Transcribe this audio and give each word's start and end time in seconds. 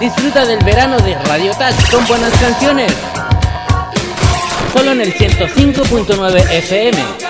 Disfruta 0.00 0.46
del 0.46 0.62
verano 0.64 0.96
de 1.00 1.14
Radio 1.24 1.50
Touch 1.54 1.90
con 1.90 2.06
buenas 2.06 2.30
canciones. 2.38 2.92
Solo 4.72 4.92
en 4.92 5.00
el 5.00 5.12
105.9 5.12 6.50
FM. 6.50 7.27